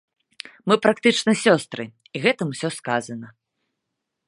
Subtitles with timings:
[0.71, 1.83] Мы практычна сёстры,
[2.17, 3.27] і гэтым усё сказана.